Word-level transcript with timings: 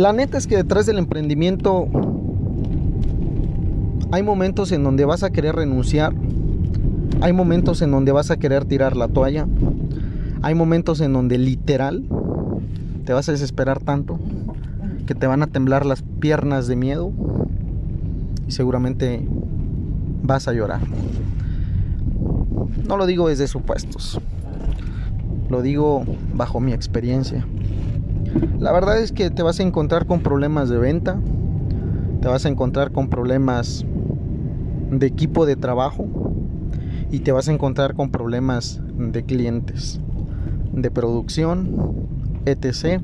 La 0.00 0.14
neta 0.14 0.38
es 0.38 0.46
que 0.46 0.56
detrás 0.56 0.86
del 0.86 0.96
emprendimiento 0.96 1.86
hay 4.10 4.22
momentos 4.22 4.72
en 4.72 4.82
donde 4.82 5.04
vas 5.04 5.22
a 5.22 5.28
querer 5.28 5.56
renunciar, 5.56 6.14
hay 7.20 7.34
momentos 7.34 7.82
en 7.82 7.90
donde 7.90 8.10
vas 8.10 8.30
a 8.30 8.38
querer 8.38 8.64
tirar 8.64 8.96
la 8.96 9.08
toalla, 9.08 9.46
hay 10.40 10.54
momentos 10.54 11.02
en 11.02 11.12
donde 11.12 11.36
literal 11.36 12.06
te 13.04 13.12
vas 13.12 13.28
a 13.28 13.32
desesperar 13.32 13.80
tanto 13.80 14.18
que 15.04 15.14
te 15.14 15.26
van 15.26 15.42
a 15.42 15.48
temblar 15.48 15.84
las 15.84 16.00
piernas 16.00 16.66
de 16.66 16.76
miedo 16.76 17.12
y 18.48 18.52
seguramente 18.52 19.20
vas 20.22 20.48
a 20.48 20.54
llorar. 20.54 20.80
No 22.88 22.96
lo 22.96 23.04
digo 23.04 23.28
desde 23.28 23.46
supuestos, 23.48 24.18
lo 25.50 25.60
digo 25.60 26.06
bajo 26.32 26.58
mi 26.58 26.72
experiencia. 26.72 27.46
La 28.58 28.72
verdad 28.72 29.00
es 29.00 29.12
que 29.12 29.30
te 29.30 29.42
vas 29.42 29.60
a 29.60 29.62
encontrar 29.62 30.06
con 30.06 30.20
problemas 30.20 30.68
de 30.68 30.78
venta, 30.78 31.18
te 32.20 32.28
vas 32.28 32.44
a 32.46 32.48
encontrar 32.48 32.92
con 32.92 33.08
problemas 33.08 33.84
de 34.90 35.06
equipo 35.06 35.46
de 35.46 35.56
trabajo 35.56 36.06
y 37.10 37.20
te 37.20 37.32
vas 37.32 37.48
a 37.48 37.52
encontrar 37.52 37.94
con 37.94 38.10
problemas 38.10 38.80
de 38.96 39.24
clientes, 39.24 40.00
de 40.72 40.90
producción, 40.90 41.70
etc, 42.44 43.00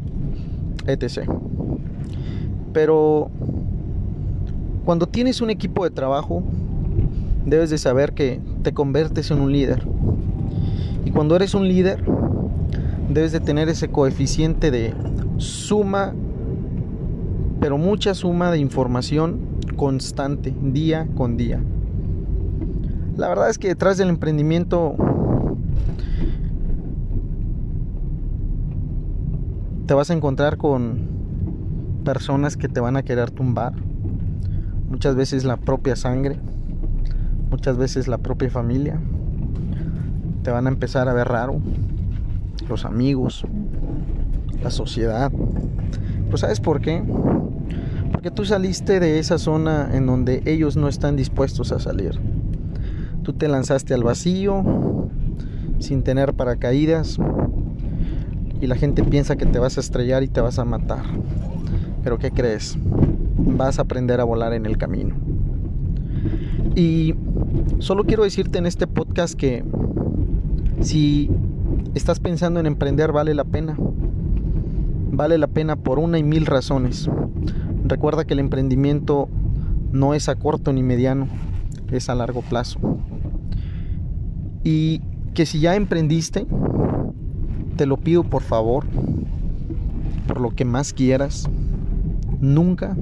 etc. 0.87 1.29
Pero 2.73 3.31
cuando 4.85 5.07
tienes 5.07 5.41
un 5.41 5.51
equipo 5.51 5.85
de 5.85 5.91
trabajo, 5.91 6.43
debes 7.45 7.71
de 7.71 7.79
saber 7.79 8.13
que 8.13 8.41
te 8.63 8.73
conviertes 8.73 9.31
en 9.31 9.41
un 9.41 9.51
líder. 9.53 9.83
Y 11.05 11.11
cuando 11.11 11.35
eres 11.37 11.55
un 11.55 11.67
líder, 11.67 12.05
debes 13.17 13.33
de 13.33 13.41
tener 13.41 13.71
ese 13.71 13.89
coeficiente 13.89 14.71
de 14.71 14.93
suma, 15.39 16.13
pero 17.61 17.79
mucha 17.79 18.13
suma 18.13 18.51
de 18.51 18.59
información 18.59 19.41
constante, 19.75 20.55
día 20.61 21.09
con 21.17 21.39
día. 21.39 21.59
La 23.17 23.29
verdad 23.29 23.49
es 23.49 23.57
que 23.57 23.69
detrás 23.69 23.97
del 23.97 24.11
emprendimiento 24.11 24.97
te 29.87 29.95
vas 29.95 30.11
a 30.11 30.13
encontrar 30.13 30.59
con 30.59 31.09
personas 32.05 32.59
que 32.59 32.69
te 32.69 32.81
van 32.81 32.99
a 32.99 33.03
querer 33.03 33.31
tumbar. 33.31 33.73
Muchas 34.91 35.17
veces 35.17 35.45
la 35.45 35.57
propia 35.57 35.97
sangre, 35.97 36.39
muchas 37.51 37.79
veces 37.79 38.09
la 38.09 38.19
propia 38.19 38.51
familia. 38.51 39.01
Te 40.43 40.51
van 40.51 40.67
a 40.67 40.69
empezar 40.69 41.09
a 41.09 41.15
ver 41.15 41.29
raro. 41.29 41.63
Los 42.69 42.85
amigos, 42.85 43.45
la 44.63 44.71
sociedad. 44.71 45.31
Pero 46.25 46.37
¿sabes 46.37 46.61
por 46.61 46.81
qué? 46.81 47.03
Porque 48.13 48.31
tú 48.31 48.45
saliste 48.45 49.01
de 49.01 49.19
esa 49.19 49.39
zona 49.39 49.91
en 49.93 50.07
donde 50.07 50.43
ellos 50.47 50.77
no 50.77 50.89
están 50.89 51.17
dispuestos 51.17 51.73
a 51.73 51.79
salir. 51.79 52.19
Tú 53.23 53.33
te 53.33 53.49
lanzaste 53.49 53.95
al 53.95 54.05
vacío 54.05 55.09
sin 55.79 56.03
tener 56.03 56.35
paracaídas 56.35 57.19
y 58.61 58.67
la 58.67 58.77
gente 58.77 59.05
piensa 59.05 59.37
que 59.37 59.47
te 59.47 59.59
vas 59.59 59.77
a 59.77 59.81
estrellar 59.81 60.23
y 60.23 60.29
te 60.29 60.41
vas 60.41 60.59
a 60.59 60.65
matar. 60.65 61.05
Pero 62.03 62.19
¿qué 62.19 62.31
crees? 62.31 62.79
Vas 63.37 63.79
a 63.79 63.83
aprender 63.83 64.21
a 64.21 64.25
volar 64.25 64.53
en 64.53 64.67
el 64.67 64.79
camino. 64.79 65.15
Y 66.75 67.15
solo 67.79 68.05
quiero 68.05 68.25
decirte 68.25 68.59
en 68.59 68.67
este 68.67 68.87
podcast 68.87 69.35
que 69.35 69.65
si 70.81 71.31
estás 71.95 72.21
pensando 72.21 72.61
en 72.61 72.67
emprender 72.67 73.13
vale 73.13 73.35
la 73.35 73.45
pena 73.45 73.77
vale 75.17 75.39
la 75.39 75.47
pena 75.47 75.77
por 75.77 75.99
una 75.99 76.19
y 76.19 76.23
mil 76.23 76.47
razones. 76.47 77.09
Recuerda 77.85 78.25
que 78.25 78.35
el 78.35 78.41
emprendimiento 78.41 79.29
no 79.93 80.15
es 80.15 80.29
a 80.29 80.37
corto 80.37 80.73
ni 80.73 80.83
mediano, 80.83 81.29
es 81.91 82.09
a 82.09 82.15
largo 82.15 82.43
plazo. 82.43 82.79
Y 84.63 85.01
que 85.35 85.47
si 85.47 85.61
ya 85.61 85.75
emprendiste, 85.75 86.47
te 87.77 87.87
lo 87.87 87.97
pido 87.97 88.25
por 88.25 88.43
favor, 88.43 88.85
por 90.27 90.41
lo 90.41 90.51
que 90.51 90.65
más 90.65 90.93
quieras, 90.93 91.49
nunca, 92.41 92.97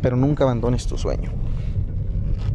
pero 0.00 0.16
nunca 0.16 0.44
abandones 0.44 0.86
tu 0.86 0.96
sueño. 0.96 1.30